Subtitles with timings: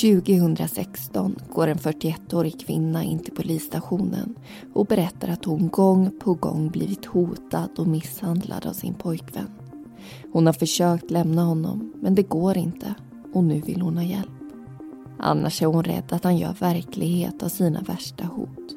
[0.00, 4.34] 2016 går en 41-årig kvinna in till polisstationen
[4.74, 9.50] och berättar att hon gång på gång blivit hotad och misshandlad av sin pojkvän.
[10.32, 12.94] Hon har försökt lämna honom, men det går inte
[13.34, 14.28] och nu vill hon ha hjälp.
[15.18, 18.76] Annars är hon rädd att han gör verklighet av sina värsta hot.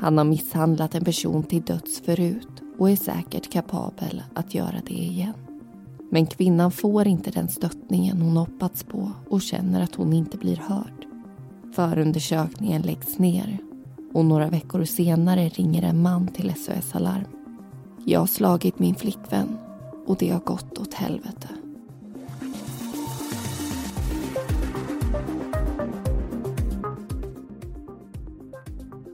[0.00, 4.94] Han har misshandlat en person till döds förut och är säkert kapabel att göra det
[4.94, 5.45] igen.
[6.10, 10.56] Men kvinnan får inte den stöttningen hon hoppats på och känner att hon inte blir
[10.56, 11.06] hörd.
[11.72, 13.58] Förundersökningen läggs ner
[14.14, 17.24] och några veckor senare ringer en man till SOS Alarm.
[18.04, 19.58] Jag har slagit min flickvän
[20.06, 21.48] och det har gått åt helvete.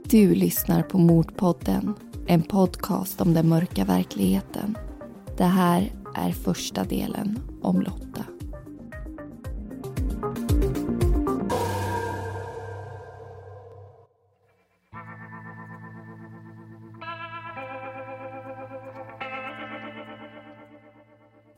[0.04, 1.94] Du lyssnar på Mordpodden,
[2.26, 4.78] en podcast om den mörka verkligheten.
[5.36, 8.24] Det här är första delen om Lotta.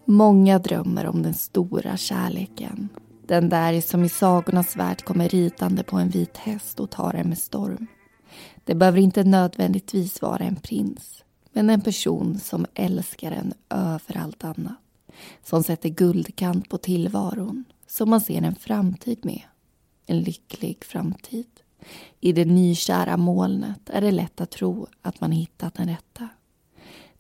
[0.06, 2.88] Många drömmer om den stora kärleken.
[3.27, 7.28] Den där som i sagornas värld kommer ridande på en vit häst och tar en
[7.28, 7.86] med storm.
[8.64, 14.44] Det behöver inte nödvändigtvis vara en prins men en person som älskar en över allt
[14.44, 14.77] annat.
[15.44, 19.42] Som sätter guldkant på tillvaron, som man ser en framtid med.
[20.06, 21.47] En lycklig framtid.
[22.20, 26.28] I det nykära molnet är det lätt att tro att man hittat den rätta.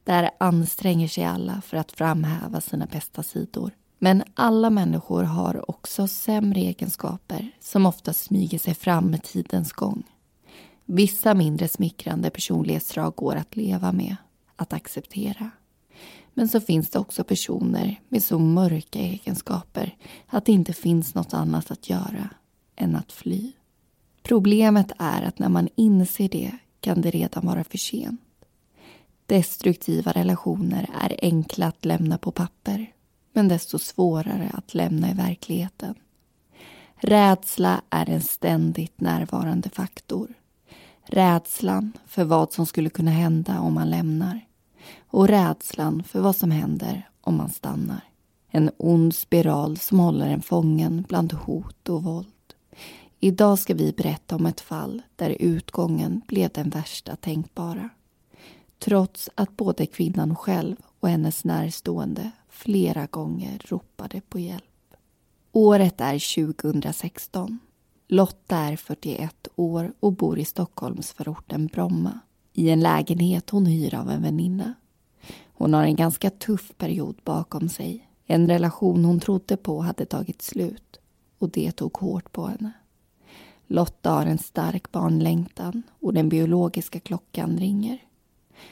[0.04, 3.70] Där anstränger sig alla för att framhäva sina bästa sidor.
[3.98, 10.02] Men alla människor har också sämre egenskaper som ofta smyger sig fram med tidens gång.
[10.84, 14.16] Vissa mindre smickrande personlighetsdrag går att leva med,
[14.56, 15.50] att acceptera.
[16.34, 19.96] Men så finns det också personer med så mörka egenskaper
[20.26, 22.30] att det inte finns något annat att göra
[22.76, 23.52] än att fly.
[24.22, 28.20] Problemet är att när man inser det kan det redan vara för sent.
[29.26, 32.92] Destruktiva relationer är enkla att lämna på papper
[33.32, 35.94] men desto svårare att lämna i verkligheten.
[36.96, 40.34] Rädsla är en ständigt närvarande faktor.
[41.06, 44.40] Rädslan för vad som skulle kunna hända om man lämnar
[45.06, 48.00] och rädslan för vad som händer om man stannar.
[48.48, 52.28] En ond spiral som håller en fången bland hot och våld.
[53.20, 57.88] Idag ska vi berätta om ett fall där utgången blev den värsta tänkbara.
[58.78, 64.64] Trots att både kvinnan själv och hennes närstående flera gånger ropade på hjälp.
[65.52, 67.58] Året är 2016.
[68.14, 72.18] Lotta är 41 år och bor i Stockholmsförorten Bromma
[72.52, 74.74] i en lägenhet hon hyr av en väninna.
[75.44, 78.08] Hon har en ganska tuff period bakom sig.
[78.26, 81.00] En relation hon trodde på hade tagit slut
[81.38, 82.72] och det tog hårt på henne.
[83.66, 87.98] Lotta har en stark barnlängtan och den biologiska klockan ringer.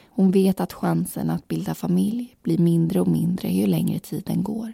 [0.08, 4.72] Hon vet att chansen att bilda familj blir mindre och mindre ju längre tiden går.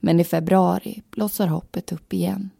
[0.00, 2.50] Men i februari blossar hoppet upp igen.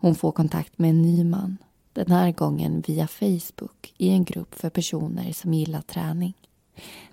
[0.00, 1.56] Hon får kontakt med en ny man.
[1.92, 6.34] Den här gången via Facebook i en grupp för personer som gillar träning.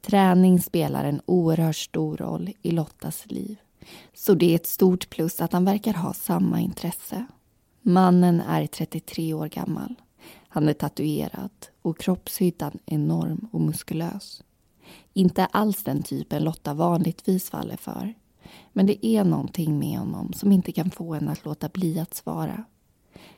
[0.02, 3.58] Träning spelar en oerhört stor roll i Lottas liv.
[4.14, 7.26] Så det är ett stort plus att han verkar ha samma intresse.
[7.82, 9.96] Mannen är 33 år gammal.
[10.48, 14.44] Han är tatuerad och kroppshyddan enorm och muskulös.
[15.14, 18.14] Inte alls den typen Lotta vanligtvis faller för.
[18.74, 22.14] Men det är någonting med honom som inte kan få henne att låta bli att
[22.14, 22.64] svara.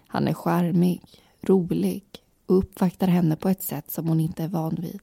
[0.07, 1.01] Han är charmig,
[1.41, 2.03] rolig
[2.45, 5.01] och uppvaktar henne på ett sätt som hon inte är van vid.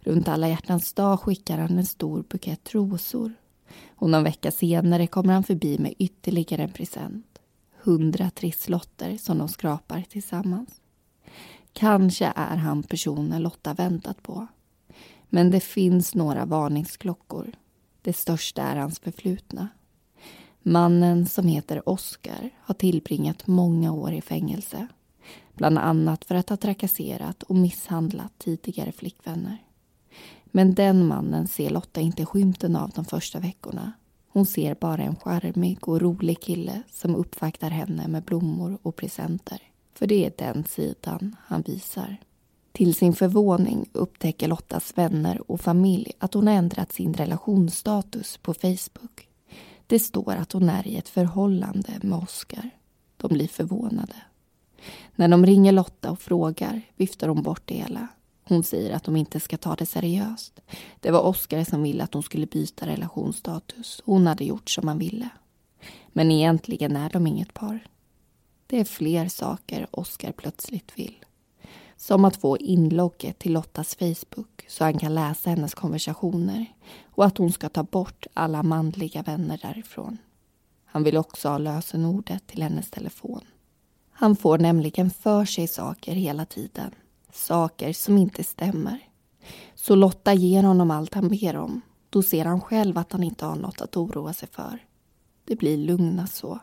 [0.00, 3.32] Runt alla hjärtans dag skickar han en stor bukett rosor.
[3.88, 7.38] Och någon vecka senare kommer han förbi med ytterligare en present.
[7.82, 10.80] Hundra trisslotter som de skrapar tillsammans.
[11.72, 14.46] Kanske är han personen Lotta väntat på.
[15.28, 17.52] Men det finns några varningsklockor.
[18.02, 19.68] Det största är hans förflutna.
[20.66, 24.86] Mannen som heter Oscar har tillbringat många år i fängelse.
[25.54, 29.58] Bland annat för att ha trakasserat och misshandlat tidigare flickvänner.
[30.44, 33.92] Men den mannen ser Lotta inte skymten av de första veckorna.
[34.28, 39.62] Hon ser bara en charmig och rolig kille som uppvaktar henne med blommor och presenter.
[39.94, 42.16] För det är den sidan han visar.
[42.72, 48.54] Till sin förvåning upptäcker Lottas vänner och familj att hon har ändrat sin relationsstatus på
[48.54, 49.28] Facebook.
[49.86, 52.70] Det står att hon är i ett förhållande med Oskar.
[53.16, 54.16] De blir förvånade.
[55.14, 58.08] När de ringer Lotta och frågar viftar hon bort det hela.
[58.44, 60.60] Hon säger att de inte ska ta det seriöst.
[61.00, 64.02] Det var Oskar som ville att hon skulle byta relationsstatus.
[64.04, 65.28] Hon hade gjort som han ville.
[66.08, 67.86] Men egentligen är de inget par.
[68.66, 71.24] Det är fler saker Oskar plötsligt vill.
[71.96, 76.66] Som att få inlogget till Lottas Facebook så han kan läsa hennes konversationer
[77.10, 80.18] och att hon ska ta bort alla manliga vänner därifrån.
[80.84, 83.40] Han vill också ha lösenordet till hennes telefon.
[84.12, 86.90] Han får nämligen för sig saker hela tiden.
[87.32, 89.08] Saker som inte stämmer.
[89.74, 91.80] Så Lotta ger honom allt han ber om.
[92.10, 94.78] Då ser han själv att han inte har något att oroa sig för.
[95.44, 96.58] Det blir lugnast så.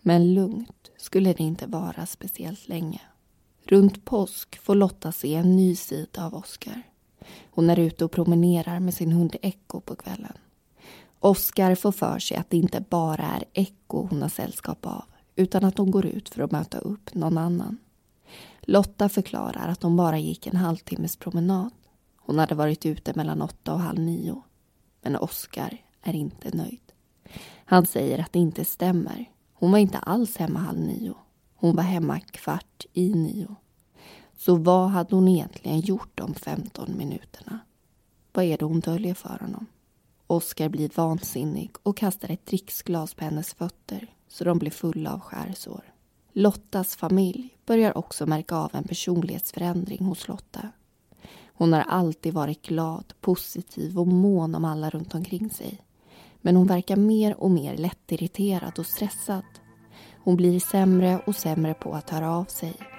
[0.00, 3.00] Men lugnt skulle det inte vara speciellt länge.
[3.72, 6.82] Runt påsk får Lotta se en ny sida av Oskar.
[7.50, 10.32] Hon är ute och promenerar med sin hund Echo på kvällen.
[11.20, 15.04] Oskar får för sig att det inte bara är Echo hon har sällskap av
[15.36, 17.78] utan att hon går ut för att möta upp någon annan.
[18.60, 21.70] Lotta förklarar att hon bara gick en halvtimmes promenad.
[22.16, 24.42] Hon hade varit ute mellan åtta och halv nio.
[25.02, 26.92] Men Oskar är inte nöjd.
[27.64, 29.30] Han säger att det inte stämmer.
[29.52, 31.14] Hon var inte alls hemma halv nio.
[31.54, 33.56] Hon var hemma kvart i nio.
[34.44, 37.58] Så vad hade hon egentligen gjort de 15 minuterna?
[38.32, 39.66] Vad är det hon döljer för honom?
[40.26, 45.20] Oskar blir vansinnig och kastar ett dricksglas på hennes fötter så de blir fulla av
[45.20, 45.92] skärsår.
[46.32, 50.68] Lottas familj börjar också märka av en personlighetsförändring hos Lotta.
[51.46, 55.80] Hon har alltid varit glad, positiv och mån om alla runt omkring sig.
[56.40, 59.44] Men hon verkar mer och mer lättirriterad och stressad.
[60.24, 62.91] Hon blir sämre och sämre på att höra av sig.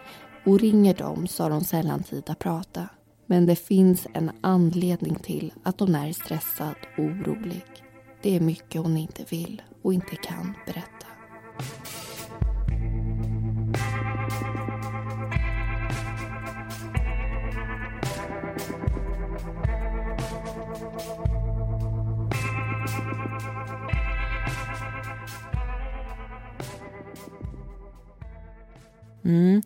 [0.45, 2.89] Och ringer dem så har de sällan tid att prata.
[3.25, 7.65] Men det finns en anledning till att hon är stressad och orolig.
[8.21, 11.07] Det är mycket hon inte vill och inte kan berätta.
[29.25, 29.61] Mm.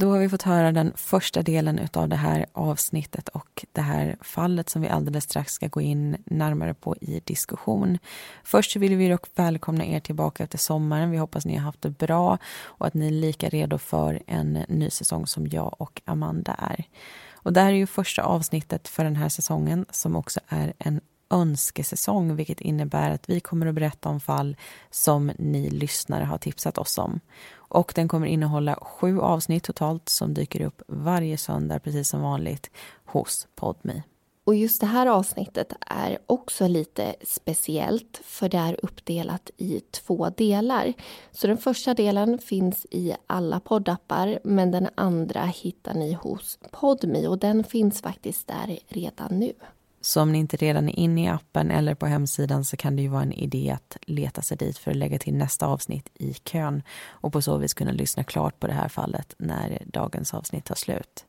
[0.00, 4.16] Då har vi fått höra den första delen av det här avsnittet och det här
[4.20, 7.98] fallet som vi alldeles strax ska gå in närmare på i diskussion.
[8.44, 11.10] Först vill vi dock välkomna er tillbaka efter sommaren.
[11.10, 14.52] Vi hoppas ni har haft det bra och att ni är lika redo för en
[14.68, 16.84] ny säsong som jag och Amanda är.
[17.32, 21.00] Och det här är ju första avsnittet för den här säsongen som också är en
[21.30, 24.56] önskesäsong vilket innebär att vi kommer att berätta om fall
[24.90, 27.20] som ni lyssnare har tipsat oss om.
[27.54, 32.70] Och den kommer innehålla sju avsnitt totalt som dyker upp varje söndag precis som vanligt
[33.04, 34.02] hos Podme.
[34.48, 40.30] Och just det här avsnittet är också lite speciellt för det är uppdelat i två
[40.30, 40.92] delar.
[41.30, 47.28] Så den första delen finns i alla poddappar men den andra hittar ni hos Podme
[47.28, 49.52] och den finns faktiskt där redan nu.
[50.00, 53.02] Så om ni inte redan är inne i appen eller på hemsidan så kan det
[53.02, 56.34] ju vara en idé att leta sig dit för att lägga till nästa avsnitt i
[56.34, 60.64] kön och på så vis kunna lyssna klart på det här fallet när dagens avsnitt
[60.64, 61.24] tar slut.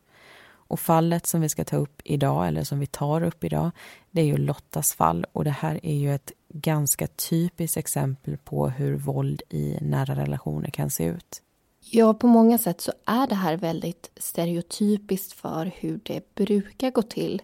[0.69, 3.71] Och fallet som vi ska ta upp idag, eller som vi tar upp idag,
[4.11, 8.69] det är ju Lottas fall och det här är ju ett ganska typiskt exempel på
[8.69, 11.41] hur våld i nära relationer kan se ut.
[11.91, 17.01] Ja, på många sätt så är det här väldigt stereotypiskt för hur det brukar gå
[17.01, 17.41] till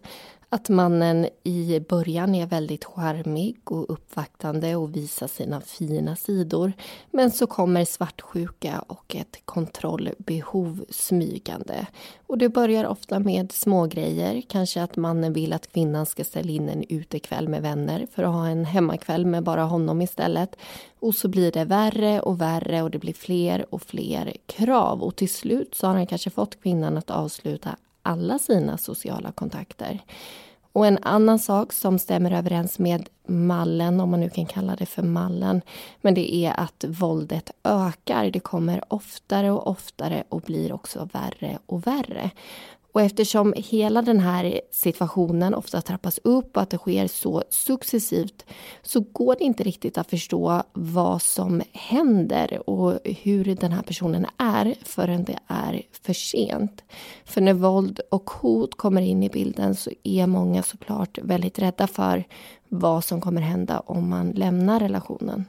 [0.56, 6.74] att mannen i början är väldigt charmig och uppvaktande och visar sina fina sidor.
[7.12, 11.88] Men så kommer svartsjuka och ett kontrollbehov smygande.
[12.28, 14.42] Och det börjar ofta med smågrejer.
[14.50, 18.34] Kanske att mannen vill att kvinnan ska ställa in en utekväll med vänner för att
[18.34, 20.56] ha en hemmakväll med bara honom istället.
[21.00, 25.04] Och så blir det värre och värre och det blir fler och fler krav.
[25.04, 30.00] Och till slut så har han kanske fått kvinnan att avsluta alla sina sociala kontakter.
[30.76, 34.86] Och en annan sak som stämmer överens med mallen, om man nu kan kalla det
[34.86, 35.62] för mallen,
[36.02, 38.32] men det är att våldet ökar.
[38.32, 42.32] Det kommer oftare och oftare och blir också värre och värre.
[42.96, 48.46] Och eftersom hela den här situationen ofta trappas upp och att det sker så successivt
[48.82, 54.26] så går det inte riktigt att förstå vad som händer och hur den här personen
[54.38, 56.84] är förrän det är för sent.
[57.26, 61.88] För när våld och hot kommer in i bilden så är många såklart väldigt rädda
[61.88, 62.24] för
[62.70, 65.46] vad som kommer hända om man lämnar relationen.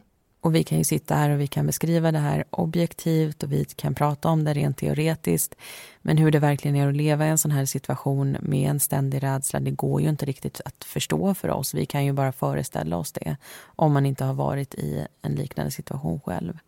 [0.46, 3.64] Och vi kan ju sitta här och vi kan beskriva det här objektivt och vi
[3.64, 5.54] kan prata om det rent teoretiskt.
[6.02, 9.22] Men hur det verkligen är att leva i en sån här situation med en ständig
[9.22, 11.74] rädsla, det går ju inte riktigt att förstå för oss.
[11.74, 15.70] Vi kan ju bara föreställa oss det om man inte har varit i en liknande
[15.70, 16.58] situation själv.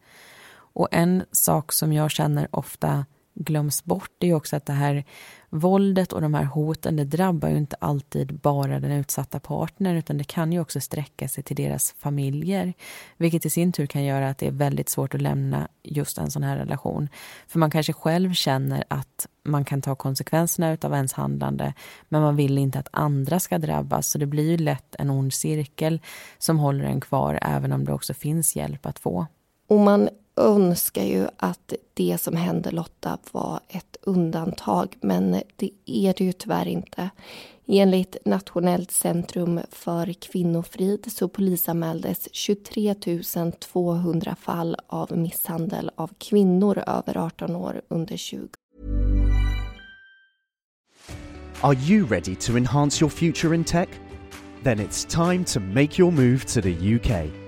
[0.50, 5.04] Och en sak som jag känner ofta glöms bort är är också att det här
[5.50, 10.18] våldet och de här hoten det drabbar ju inte alltid bara den utsatta partnern utan
[10.18, 12.72] det kan ju också sträcka sig till deras familjer.
[13.16, 16.30] Vilket i sin tur kan göra att det är väldigt svårt att lämna just en
[16.30, 17.08] sån här relation.
[17.48, 21.74] För man kanske själv känner att man kan ta konsekvenserna av ens handlande
[22.08, 25.32] men man vill inte att andra ska drabbas så det blir ju lätt en ond
[25.32, 26.00] cirkel
[26.38, 29.26] som håller en kvar även om det också finns hjälp att få.
[29.68, 36.14] Och man önskar ju att det som hände Lotta var ett undantag, men det är
[36.18, 37.10] det ju tyvärr inte.
[37.66, 42.94] Enligt Nationellt centrum för kvinnofrid så polisanmäldes 23
[43.58, 48.48] 200 fall av misshandel av kvinnor över 18 år under 20.
[51.60, 53.88] Are you ready to enhance your future in tech?
[54.62, 57.47] Then it's time to make your move to the UK.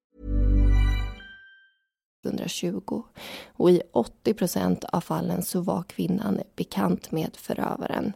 [2.23, 3.03] 120.
[3.53, 8.13] och i 80 procent av fallen så var kvinnan bekant med förövaren.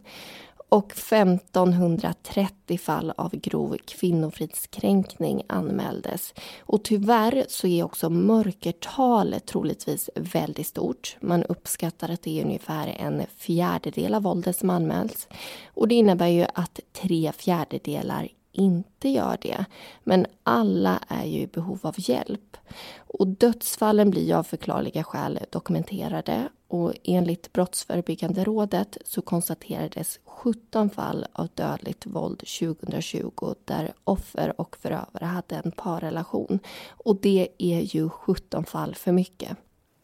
[0.68, 6.34] Och 1530 fall av grov kvinnofridskränkning anmäldes.
[6.58, 11.16] Och tyvärr så är också mörkertalet troligtvis väldigt stort.
[11.20, 15.28] Man uppskattar att det är ungefär en fjärdedel av våldet som anmäls.
[15.66, 19.64] Och det innebär ju att tre fjärdedelar inte gör det.
[20.04, 22.56] Men alla är ju i behov av hjälp.
[22.96, 31.26] Och dödsfallen blir av förklarliga skäl dokumenterade och enligt Brottsförebyggande rådet så konstaterades 17 fall
[31.32, 36.58] av dödligt våld 2020 där offer och förövare hade en parrelation.
[36.88, 39.56] Och det är ju 17 fall för mycket.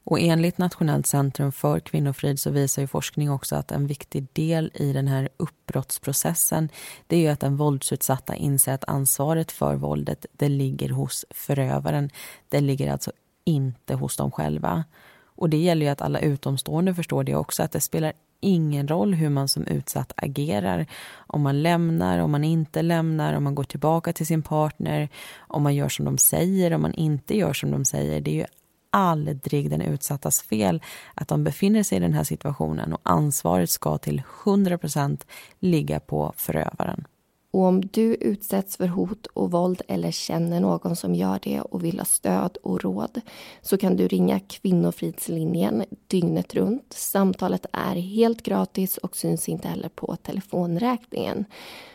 [0.05, 4.71] Och enligt Nationellt centrum för kvinnofrid så visar ju forskning också att en viktig del
[4.75, 6.69] i den här uppbrottsprocessen
[7.07, 12.11] det är ju att den våldsutsatta inser att ansvaret för våldet det ligger hos förövaren.
[12.49, 13.13] Det ligger alltså
[13.45, 14.85] inte hos dem själva.
[15.25, 19.15] Och det gäller ju att alla utomstående förstår det också, att det spelar ingen roll
[19.15, 20.87] hur man som utsatt agerar.
[21.15, 25.63] Om man lämnar, om man inte lämnar, om man går tillbaka till sin partner, om
[25.63, 28.21] man gör som de säger, om man inte gör som de säger.
[28.21, 28.45] Det är ju
[28.93, 30.83] aldrig den utsattas fel
[31.15, 35.21] att de befinner sig i den här situationen och ansvaret ska till 100%
[35.59, 37.05] ligga på förövaren.
[37.53, 41.85] Och om du utsätts för hot och våld eller känner någon som gör det och
[41.85, 43.21] vill ha stöd och råd
[43.63, 46.93] så kan du ringa Kvinnofridslinjen dygnet runt.
[46.93, 51.45] Samtalet är helt gratis och syns inte heller på telefonräkningen.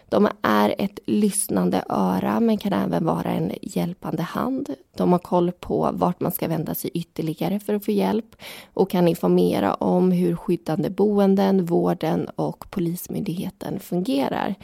[0.10, 4.70] De är ett lyssnande öra men kan även vara en hjälpande hand.
[4.96, 8.36] De har koll på vart man ska vända sig ytterligare för att få hjälp
[8.74, 14.56] och kan informera om hur skyddande boenden, vården och Polismyndigheten fungerar.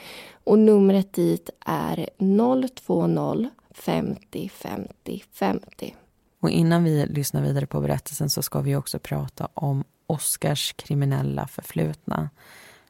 [0.43, 5.95] Och numret dit är 020 50 50 50.
[6.39, 11.47] Och innan vi lyssnar vidare på berättelsen så ska vi också prata om Oskars kriminella
[11.47, 12.29] förflutna.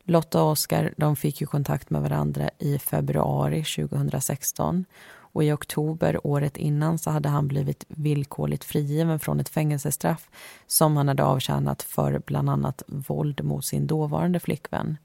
[0.06, 4.86] Lotta och Oskar de fick ju kontakt med varandra i februari 2016
[5.34, 10.30] och i oktober året innan så hade han blivit villkorligt frigiven från ett fängelsestraff
[10.68, 14.98] som han hade avtjänat för bland annat våld mot sin dåvarande flickvän.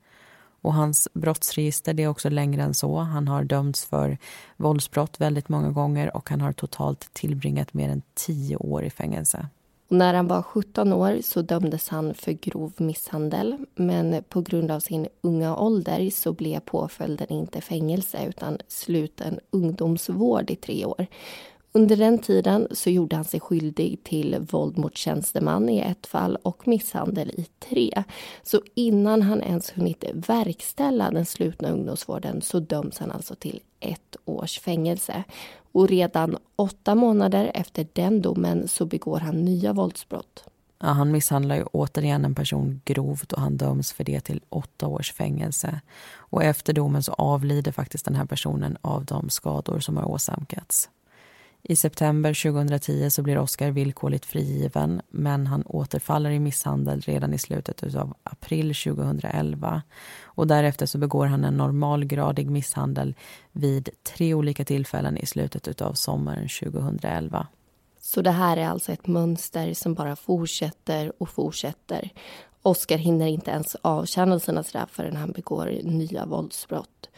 [0.61, 2.99] Och hans brottsregister det är också längre än så.
[2.99, 4.19] Han har dömts för
[4.57, 9.49] våldsbrott väldigt många gånger och han har totalt tillbringat mer än tio år i fängelse.
[9.89, 13.57] Och när han var 17 år så dömdes han för grov misshandel.
[13.75, 20.51] Men på grund av sin unga ålder så blev påföljden inte fängelse utan sluten ungdomsvård
[20.51, 21.07] i tre år.
[21.79, 26.37] Under den tiden så gjorde han sig skyldig till våld mot tjänsteman i ett fall
[26.43, 28.05] och misshandel i tre.
[28.43, 34.17] Så innan han ens hunnit verkställa den slutna ungdomsvården så döms han alltså till ett
[34.25, 35.25] års fängelse.
[35.73, 40.45] Och redan åtta månader efter den domen så begår han nya våldsbrott.
[40.79, 44.87] Ja, han misshandlar ju återigen en person grovt och han döms för det till åtta
[44.87, 45.81] års fängelse.
[46.15, 50.91] Och efter domen så avlider faktiskt den här personen av de skador som har åsamkats.
[51.63, 57.39] I september 2010 så blir Oscar villkorligt frigiven men han återfaller i misshandel redan i
[57.39, 59.83] slutet av april 2011.
[60.23, 63.15] Och därefter så begår han en normalgradig misshandel
[63.53, 67.47] vid tre olika tillfällen i slutet av sommaren 2011.
[68.01, 72.11] Så det här är alltså ett mönster som bara fortsätter och fortsätter.
[72.63, 77.09] Oscar hinner inte ens avtjäna sina straff förrän han begår nya våldsbrott.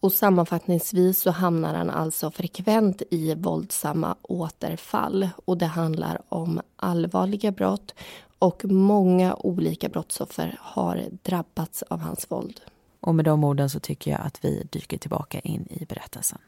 [0.00, 5.28] Och sammanfattningsvis så hamnar han alltså frekvent i våldsamma återfall.
[5.44, 7.94] Och det handlar om allvarliga brott
[8.38, 12.60] och många olika brottsoffer har drabbats av hans våld.
[13.00, 16.38] Och med de orden så tycker jag att vi dyker tillbaka in i berättelsen.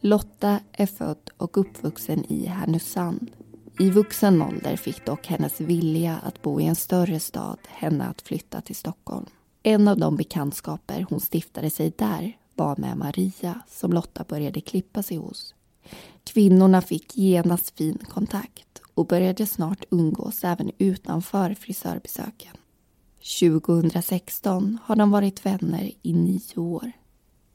[0.00, 3.30] Lotta är född och uppvuxen i Härnösand.
[3.80, 8.22] I vuxen ålder fick dock hennes vilja att bo i en större stad henne att
[8.22, 9.26] flytta till Stockholm.
[9.62, 15.02] En av de bekantskaper hon stiftade sig där var med Maria som Lotta började klippa
[15.02, 15.54] sig hos.
[16.24, 22.56] Kvinnorna fick genast fin kontakt och började snart umgås även utanför frisörbesöken.
[23.40, 26.92] 2016 har de varit vänner i nio år.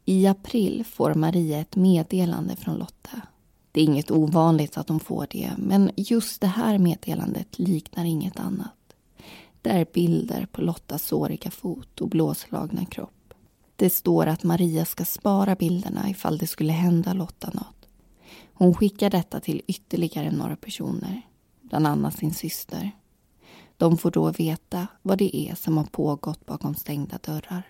[0.05, 3.21] I april får Maria ett meddelande från Lotta.
[3.75, 8.39] Det är inget ovanligt att de får det, men just det här meddelandet liknar inget
[8.39, 8.95] annat.
[9.61, 13.33] Det är bilder på Lottas såriga fot och blåslagna kropp.
[13.75, 17.87] Det står att Maria ska spara bilderna ifall det skulle hända Lotta något.
[18.53, 21.21] Hon skickar detta till ytterligare några personer,
[21.61, 22.91] bland annat sin syster.
[23.77, 27.63] De får då veta vad det är som har pågått bakom stängda dörrar.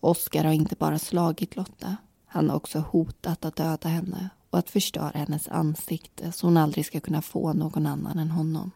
[0.00, 1.96] Oskar har inte bara slagit Lotta.
[2.26, 6.86] Han har också hotat att döda henne och att förstöra hennes ansikte så hon aldrig
[6.86, 8.70] ska kunna få någon annan än honom.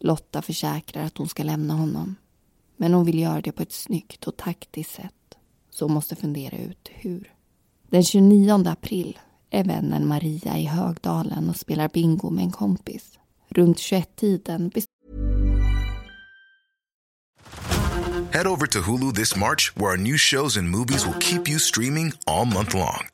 [0.00, 2.16] Lotta försäkrar att hon ska lämna honom.
[2.76, 5.34] Men hon vill göra det på ett snyggt och taktiskt sätt.
[5.70, 7.32] Så hon måste fundera ut hur.
[7.90, 9.18] Den 29 april
[9.50, 13.18] är vännen Maria i Högdalen och spelar bingo med en kompis.
[13.48, 14.70] Runt 21-tiden
[18.32, 21.58] Head over to Hulu this March, where our new shows and movies will keep you
[21.58, 23.13] streaming all month long.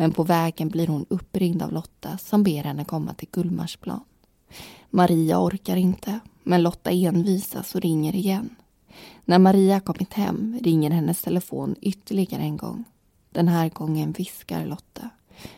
[0.00, 4.00] Men på vägen blir hon uppringd av Lotta som ber henne komma till Gullmarsplan.
[4.90, 8.56] Maria orkar inte, men Lotta envisas och ringer igen.
[9.24, 12.84] När Maria kommit hem ringer hennes telefon ytterligare en gång.
[13.30, 15.10] Den här gången viskar Lotta.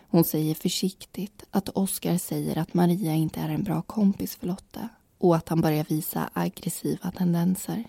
[0.09, 4.89] Hon säger försiktigt att Oskar säger att Maria inte är en bra kompis för Lotta
[5.19, 7.85] och att han börjar visa aggressiva tendenser.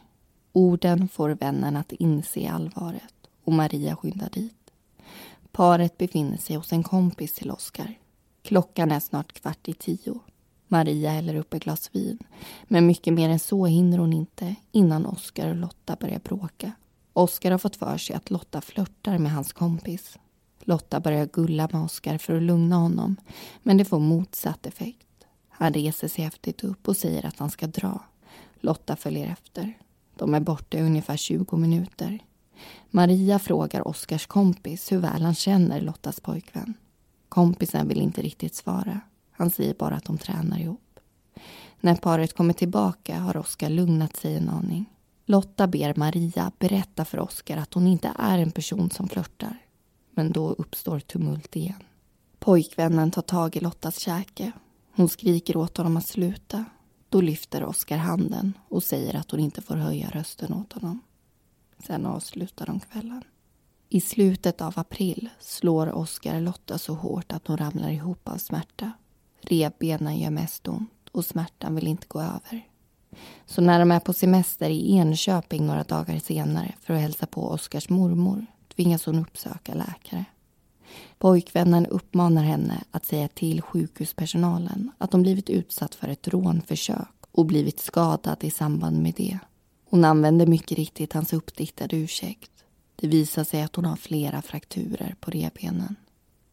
[0.51, 3.13] Orden får vännen att inse allvaret
[3.43, 4.62] och Maria skyndar dit.
[5.55, 7.99] Paret befinner sig hos en kompis till Oskar.
[8.41, 10.19] Klockan är snart kvart i tio.
[10.67, 12.19] Maria häller upp ett glas vin.
[12.63, 16.71] Men mycket mer än så hinner hon inte innan Oskar och Lotta börjar bråka.
[17.13, 20.17] Oskar har fått för sig att Lotta flörtar med hans kompis.
[20.59, 23.15] Lotta börjar gulla med Oskar för att lugna honom,
[23.63, 25.25] men det får motsatt effekt.
[25.49, 27.99] Han reser sig häftigt upp och säger att han ska dra.
[28.59, 29.73] Lotta följer efter.
[30.15, 32.19] De är borta i ungefär 20 minuter.
[32.89, 36.73] Maria frågar Oskars kompis hur väl han känner Lottas pojkvän.
[37.29, 38.99] Kompisen vill inte riktigt svara.
[39.31, 40.99] Han säger bara att de tränar ihop.
[41.81, 44.85] När paret kommer tillbaka har Oskar lugnat sig en aning.
[45.25, 49.57] Lotta ber Maria berätta för Oskar att hon inte är en person som flörtar.
[50.11, 51.83] Men då uppstår tumult igen.
[52.39, 54.51] Pojkvännen tar tag i Lottas käke.
[54.95, 56.65] Hon skriker åt honom att sluta.
[57.09, 61.01] Då lyfter Oskar handen och säger att hon inte får höja rösten åt honom.
[61.87, 63.23] Sen avslutar de kvällen.
[63.89, 68.91] I slutet av april slår Oskar Lotta så hårt att hon ramlar ihop av smärta.
[69.41, 72.67] Revbenen gör mest ont och smärtan vill inte gå över.
[73.45, 77.47] Så när de är på semester i Enköping några dagar senare för att hälsa på
[77.47, 80.25] Oskars mormor tvingas hon uppsöka läkare.
[81.17, 87.45] Pojkvännen uppmanar henne att säga till sjukhuspersonalen att de blivit utsatt för ett rånförsök och
[87.45, 89.39] blivit skadad i samband med det.
[89.93, 92.51] Hon använder mycket riktigt hans uppdiktade ursäkt.
[92.95, 95.95] Det visar sig att hon har flera frakturer på revbenen.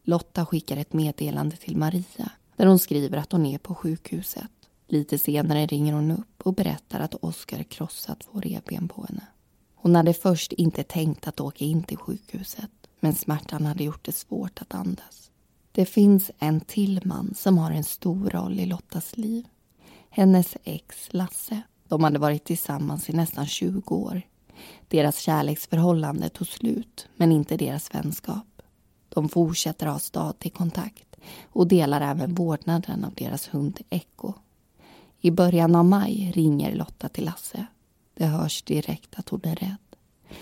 [0.03, 4.51] Lotta skickar ett meddelande till Maria där hon skriver att hon är på sjukhuset.
[4.87, 9.27] Lite senare ringer hon upp och berättar att Oskar krossat två revben på henne.
[9.75, 14.15] Hon hade först inte tänkt att åka in till sjukhuset men smärtan hade gjort det
[14.15, 15.31] svårt att andas.
[15.71, 19.47] Det finns en till man som har en stor roll i Lottas liv.
[20.09, 21.61] Hennes ex Lasse.
[21.91, 24.21] De hade varit tillsammans i nästan 20 år.
[24.87, 28.61] Deras kärleksförhållande tog slut, men inte deras vänskap.
[29.09, 34.33] De fortsätter ha stadig kontakt och delar även vårdnaden av deras hund Echo.
[35.21, 37.65] I början av maj ringer Lotta till Lasse.
[38.13, 39.95] Det hörs direkt att hon är rädd.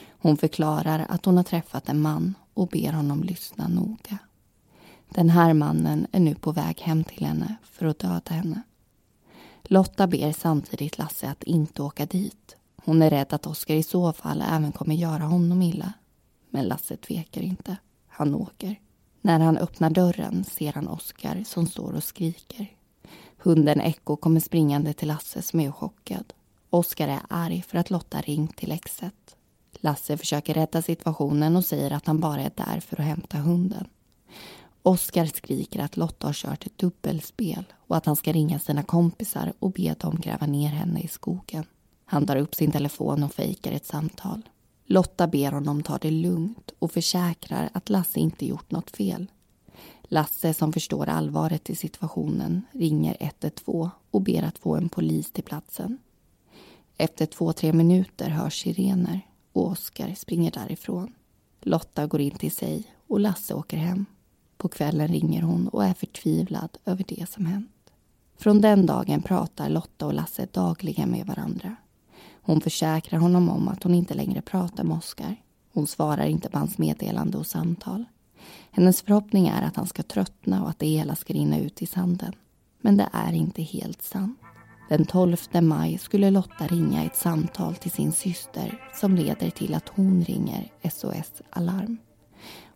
[0.10, 4.18] Hon förklarar att hon har träffat en man och ber honom lyssna noga.
[5.10, 8.62] Den här mannen är nu på väg hem till henne för att döda henne.
[9.72, 12.56] Lotta ber samtidigt Lasse att inte åka dit.
[12.76, 15.94] Hon är rädd att Oskar i så fall även kommer göra honom illa.
[16.50, 17.78] Men Lasse tvekar inte.
[18.08, 18.80] Han åker.
[19.22, 22.68] När han öppnar dörren ser han Oskar som står och skriker.
[23.38, 26.34] Hunden Echo kommer springande till Lasse som är chockad.
[26.70, 29.36] Oskar är arg för att Lotta ringt till exet.
[29.72, 33.88] Lasse försöker rädda situationen och säger att han bara är där för att hämta hunden.
[34.84, 39.54] Oskar skriker att Lotta har kört ett dubbelspel och att han ska ringa sina kompisar
[39.60, 41.66] och be dem gräva ner henne i skogen.
[42.06, 44.50] Han tar upp sin telefon och fejkar ett samtal.
[44.86, 49.28] Lotta ber honom ta det lugnt och försäkrar att Lasse inte gjort något fel.
[50.04, 55.44] Lasse, som förstår allvaret i situationen, ringer 112 och ber att få en polis till
[55.44, 55.98] platsen.
[56.98, 59.22] Efter två, tre minuter hörs sirener
[59.54, 61.14] och Oskar springer därifrån.
[61.62, 64.06] Lotta går in till sig och Lasse åker hem.
[64.62, 67.92] På kvällen ringer hon och är förtvivlad över det som hänt.
[68.38, 71.76] Från den dagen pratar Lotta och Lasse dagligen med varandra.
[72.42, 75.36] Hon försäkrar honom om att hon inte längre pratar med Oskar.
[75.74, 78.06] Hon svarar inte på hans meddelande och samtal.
[78.72, 81.86] Hennes förhoppning är att han ska tröttna och att det hela ska rinna ut i
[81.86, 82.34] sanden.
[82.82, 84.40] Men det är inte helt sant.
[84.90, 89.90] Den 12 maj skulle Lotta ringa ett samtal till sin syster som leder till att
[89.90, 91.98] hon ringer SOS Alarm.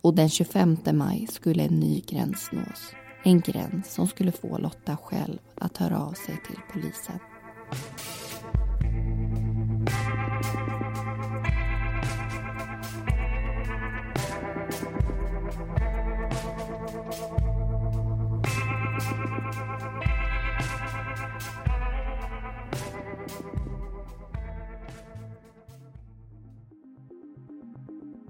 [0.00, 2.92] Och den 25 maj skulle en ny gräns nås.
[3.24, 7.18] En gräns som skulle få Lotta själv att höra av sig till polisen.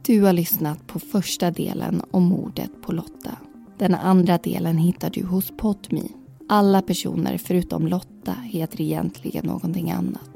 [0.07, 3.39] Du har lyssnat på första delen om mordet på Lotta.
[3.79, 6.11] Den andra delen hittar du hos Podmi.
[6.49, 10.31] Alla personer förutom Lotta heter egentligen någonting annat.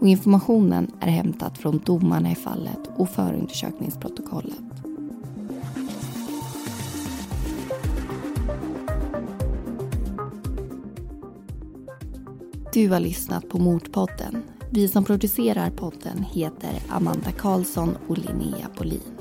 [0.00, 4.58] Och informationen är hämtad från domarna i fallet och förundersökningsprotokollet.
[12.72, 19.19] Du har lyssnat på Mordpodden vi som producerar podden heter Amanda Karlsson och Linnea Bolin.